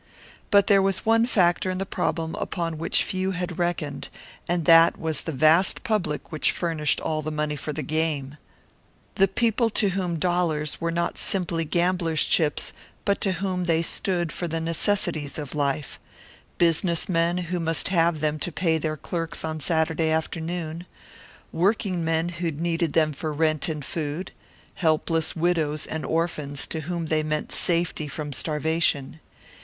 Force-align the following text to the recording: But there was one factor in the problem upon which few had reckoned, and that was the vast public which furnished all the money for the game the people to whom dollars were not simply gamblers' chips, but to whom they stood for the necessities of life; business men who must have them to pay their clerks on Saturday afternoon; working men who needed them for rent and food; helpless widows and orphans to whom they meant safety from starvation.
But 0.49 0.65
there 0.65 0.81
was 0.81 1.05
one 1.05 1.27
factor 1.27 1.69
in 1.69 1.77
the 1.77 1.85
problem 1.85 2.33
upon 2.39 2.79
which 2.79 3.03
few 3.03 3.33
had 3.33 3.59
reckoned, 3.59 4.09
and 4.47 4.65
that 4.65 4.97
was 4.97 5.21
the 5.21 5.31
vast 5.31 5.83
public 5.83 6.31
which 6.31 6.49
furnished 6.51 6.99
all 7.01 7.21
the 7.21 7.29
money 7.29 7.55
for 7.55 7.71
the 7.71 7.83
game 7.83 8.37
the 9.13 9.27
people 9.27 9.69
to 9.69 9.89
whom 9.89 10.17
dollars 10.17 10.81
were 10.81 10.89
not 10.89 11.19
simply 11.19 11.65
gamblers' 11.65 12.25
chips, 12.25 12.73
but 13.05 13.21
to 13.21 13.33
whom 13.33 13.65
they 13.65 13.83
stood 13.83 14.31
for 14.31 14.47
the 14.47 14.59
necessities 14.59 15.37
of 15.37 15.53
life; 15.53 15.99
business 16.57 17.07
men 17.07 17.37
who 17.37 17.59
must 17.59 17.89
have 17.89 18.21
them 18.21 18.39
to 18.39 18.51
pay 18.51 18.79
their 18.79 18.97
clerks 18.97 19.45
on 19.45 19.59
Saturday 19.59 20.09
afternoon; 20.09 20.87
working 21.51 22.03
men 22.03 22.29
who 22.29 22.49
needed 22.49 22.93
them 22.93 23.13
for 23.13 23.31
rent 23.31 23.69
and 23.69 23.85
food; 23.85 24.31
helpless 24.73 25.35
widows 25.35 25.85
and 25.85 26.03
orphans 26.07 26.65
to 26.65 26.79
whom 26.79 27.05
they 27.05 27.21
meant 27.21 27.51
safety 27.51 28.07
from 28.07 28.33
starvation. 28.33 29.19